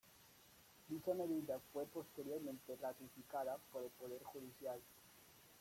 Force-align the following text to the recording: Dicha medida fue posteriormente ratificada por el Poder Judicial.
Dicha 0.89 1.13
medida 1.13 1.59
fue 1.71 1.85
posteriormente 1.85 2.75
ratificada 2.81 3.57
por 3.71 3.83
el 3.83 3.91
Poder 3.91 4.23
Judicial. 4.23 4.79